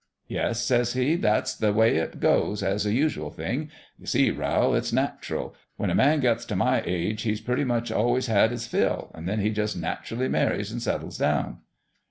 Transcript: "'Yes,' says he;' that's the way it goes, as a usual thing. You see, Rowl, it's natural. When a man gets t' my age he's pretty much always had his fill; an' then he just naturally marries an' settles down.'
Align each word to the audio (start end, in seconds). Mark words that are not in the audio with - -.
"'Yes,' 0.27 0.59
says 0.65 0.93
he;' 0.93 1.15
that's 1.15 1.53
the 1.55 1.71
way 1.71 1.97
it 1.97 2.19
goes, 2.19 2.63
as 2.63 2.87
a 2.87 2.91
usual 2.91 3.29
thing. 3.29 3.69
You 3.99 4.07
see, 4.07 4.31
Rowl, 4.31 4.73
it's 4.73 4.91
natural. 4.91 5.53
When 5.77 5.91
a 5.91 5.93
man 5.93 6.21
gets 6.21 6.43
t' 6.43 6.55
my 6.55 6.81
age 6.87 7.21
he's 7.21 7.39
pretty 7.39 7.65
much 7.65 7.91
always 7.91 8.25
had 8.25 8.49
his 8.49 8.65
fill; 8.65 9.11
an' 9.13 9.27
then 9.27 9.41
he 9.41 9.51
just 9.51 9.77
naturally 9.77 10.27
marries 10.27 10.71
an' 10.73 10.79
settles 10.79 11.19
down.' 11.19 11.59